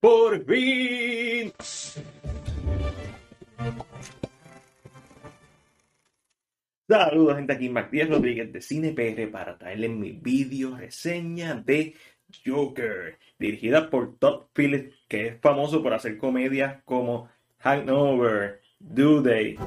[0.00, 1.52] ¡Por fin!
[6.88, 11.94] Saludos gente, aquí Matías Rodríguez de CinePR para traerles mi video reseña de
[12.44, 17.28] Joker, dirigida por Todd Phillips, que es famoso por hacer comedias como
[17.58, 19.58] Hangover, Do Day.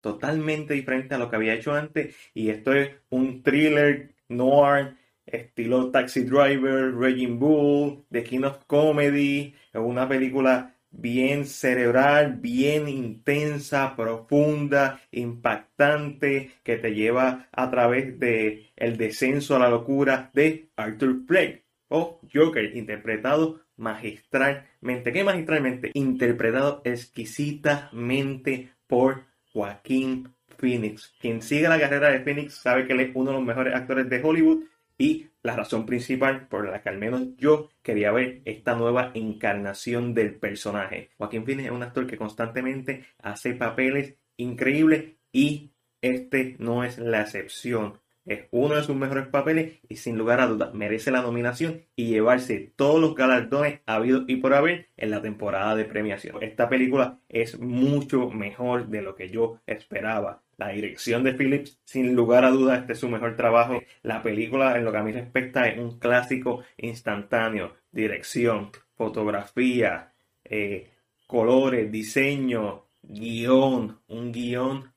[0.00, 5.90] Totalmente diferente a lo que había hecho antes, y esto es un thriller noir estilo
[5.90, 13.96] Taxi Driver, Raging Bull, The King of Comedy, es una película bien cerebral, bien intensa,
[13.96, 21.24] profunda, impactante, que te lleva a través de el descenso a la locura de Arthur
[21.26, 25.90] Fleck o Joker, interpretado magistralmente, ¿qué magistralmente?
[25.94, 31.14] Interpretado exquisitamente por Joaquín Phoenix.
[31.20, 34.08] Quien sigue la carrera de Phoenix sabe que él es uno de los mejores actores
[34.08, 34.64] de Hollywood
[34.98, 40.14] y la razón principal por la que al menos yo quería ver esta nueva encarnación
[40.14, 41.10] del personaje.
[41.18, 47.22] Joaquín Phoenix es un actor que constantemente hace papeles increíbles y este no es la
[47.22, 48.00] excepción.
[48.24, 52.06] Es uno de sus mejores papeles y sin lugar a dudas merece la nominación y
[52.06, 56.42] llevarse todos los galardones habidos y por haber en la temporada de premiación.
[56.42, 60.42] Esta película es mucho mejor de lo que yo esperaba.
[60.56, 63.82] La dirección de Phillips, sin lugar a dudas, este es su mejor trabajo.
[64.02, 67.74] La película, en lo que a mí respecta, es un clásico instantáneo.
[67.90, 70.12] Dirección, fotografía,
[70.44, 70.92] eh,
[71.26, 74.92] colores, diseño, guion, un guion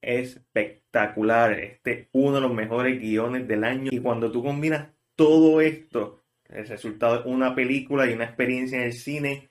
[0.00, 0.85] espectacular.
[1.04, 3.90] Este es uno de los mejores guiones del año.
[3.92, 8.84] Y cuando tú combinas todo esto, el resultado es una película y una experiencia en
[8.84, 9.48] el cine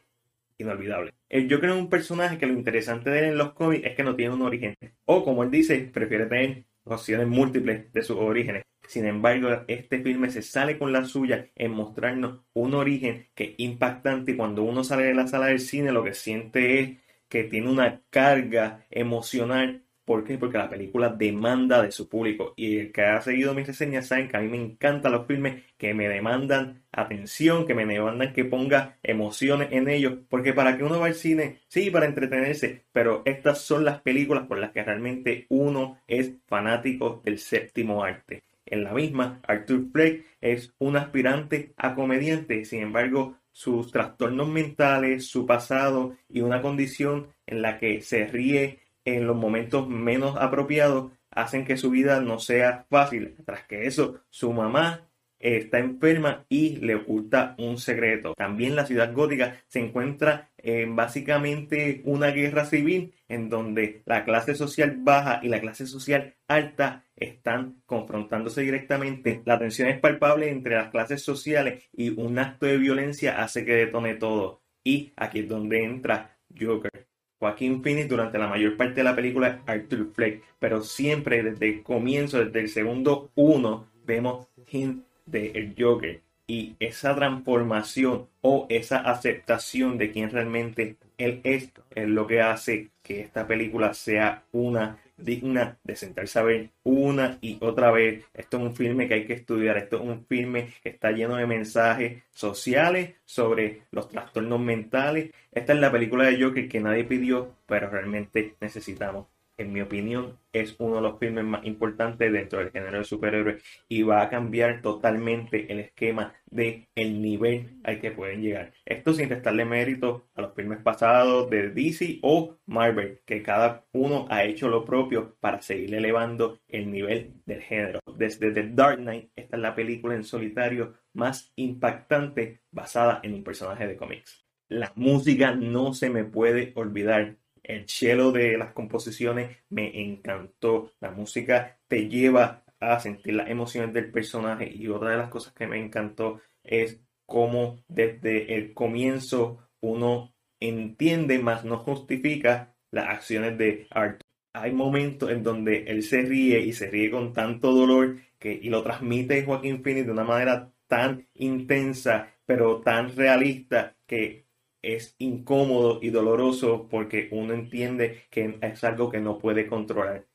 [0.58, 1.14] inolvidable.
[1.30, 4.16] Yo creo un personaje que lo interesante de él en los cómics es que no
[4.16, 4.76] tiene un origen.
[5.06, 8.64] O como él dice, prefiere tener opciones múltiples de sus orígenes.
[8.88, 13.54] Sin embargo, este filme se sale con la suya en mostrarnos un origen que es
[13.58, 17.44] impactante y cuando uno sale de la sala del cine lo que siente es que
[17.44, 20.38] tiene una carga emocional ¿Por qué?
[20.38, 22.54] Porque la película demanda de su público.
[22.56, 25.64] Y el que ha seguido mis reseñas saben que a mí me encantan los filmes
[25.78, 30.20] que me demandan atención, que me demandan que ponga emociones en ellos.
[30.30, 34.46] Porque para que uno va al cine, sí, para entretenerse, pero estas son las películas
[34.46, 38.44] por las que realmente uno es fanático del séptimo arte.
[38.68, 45.28] En la misma, Arthur Fleck es un aspirante a comediante, sin embargo, sus trastornos mentales,
[45.28, 51.12] su pasado y una condición en la que se ríe en los momentos menos apropiados
[51.32, 53.36] hacen que su vida no sea fácil.
[53.46, 55.08] Tras que eso, su mamá
[55.40, 58.34] está enferma y le oculta un secreto.
[58.36, 64.56] También la ciudad gótica se encuentra en básicamente una guerra civil en donde la clase
[64.56, 69.42] social baja y la clase social alta están confrontándose directamente.
[69.46, 73.76] La tensión es palpable entre las clases sociales y un acto de violencia hace que
[73.76, 74.64] detone todo.
[74.84, 77.08] Y aquí es donde entra Joker.
[77.46, 81.70] Joaquín Phoenix durante la mayor parte de la película es Arthur Fleck, pero siempre desde
[81.70, 86.22] el comienzo, desde el segundo uno, vemos him de el Joker.
[86.48, 92.90] Y esa transformación o esa aceptación de quien realmente él es es lo que hace
[93.04, 98.26] que esta película sea una digna de sentarse a ver una y otra vez.
[98.34, 101.36] Esto es un filme que hay que estudiar, esto es un filme que está lleno
[101.36, 105.32] de mensajes sociales sobre los trastornos mentales.
[105.52, 109.28] Esta es la película de Joker que nadie pidió, pero realmente necesitamos
[109.58, 113.64] en mi opinión, es uno de los filmes más importantes dentro del género de superhéroes
[113.90, 118.74] y va a cambiar totalmente el esquema de el nivel al que pueden llegar.
[118.86, 124.28] Esto sin restarle mérito a los filmes pasados de DC o Marvel, que cada uno
[124.30, 128.00] ha hecho lo propio para seguir elevando el nivel del género.
[128.18, 133.44] Desde The Dark Knight, esta es la película en solitario más impactante basada en un
[133.44, 134.46] personaje de cómics.
[134.68, 140.92] La música no se me puede olvidar el cielo de las composiciones me encantó.
[141.00, 145.54] La música te lleva a sentir las emociones del personaje y otra de las cosas
[145.54, 153.58] que me encantó es cómo desde el comienzo uno entiende más no justifica las acciones
[153.58, 154.22] de Arthur.
[154.54, 158.70] Hay momentos en donde él se ríe y se ríe con tanto dolor que, y
[158.70, 164.45] lo transmite Joaquín Phoenix de una manera tan intensa pero tan realista que
[164.94, 170.26] es incómodo y doloroso porque uno entiende que es algo que no puede controlar.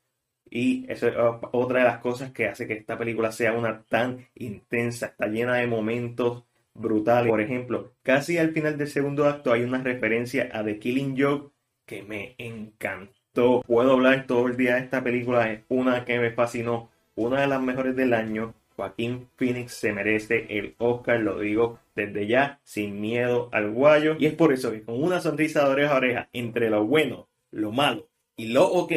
[0.49, 1.15] Y eso es
[1.53, 5.55] otra de las cosas que hace que esta película sea una tan intensa, está llena
[5.55, 6.43] de momentos
[6.73, 7.29] brutales.
[7.29, 11.53] Por ejemplo, casi al final del segundo acto hay una referencia a The Killing Joke
[11.85, 13.61] que me encantó.
[13.65, 17.47] Puedo hablar todo el día de esta película, es una que me fascinó, una de
[17.47, 22.99] las mejores del año Joaquín Phoenix se merece el Oscar, lo digo desde ya, sin
[22.99, 24.15] miedo al guayo.
[24.17, 27.29] Y es por eso que con una sonrisa de oreja a oreja entre lo bueno,
[27.51, 28.91] lo malo y lo ok,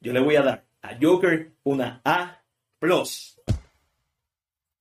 [0.00, 2.42] yo le voy a dar a Joker una A+.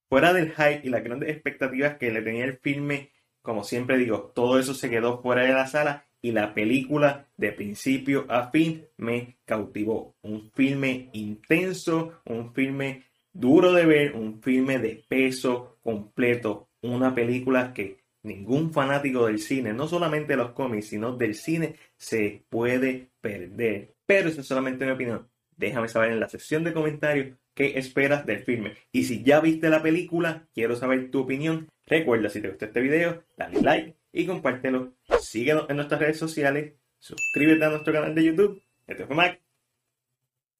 [0.09, 3.11] Fuera del hype y las grandes expectativas que le tenía el filme,
[3.41, 7.53] como siempre digo, todo eso se quedó fuera de la sala y la película de
[7.53, 10.17] principio a fin me cautivó.
[10.21, 13.03] Un filme intenso, un filme
[13.33, 19.73] duro de ver, un filme de peso completo, una película que ningún fanático del cine,
[19.73, 23.95] no solamente de los cómics, sino del cine, se puede perder.
[24.05, 25.27] Pero eso es solamente mi opinión.
[25.57, 28.73] Déjame saber en la sección de comentarios qué esperas del filme.
[28.91, 31.69] Y si ya viste la película, quiero saber tu opinión.
[31.85, 34.93] Recuerda, si te gustó este video, dale like y compártelo.
[35.19, 36.73] Síguenos en nuestras redes sociales.
[36.99, 38.61] Suscríbete a nuestro canal de YouTube.
[38.87, 39.41] Este fue Mac.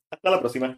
[0.09, 0.77] Hasta la próxima.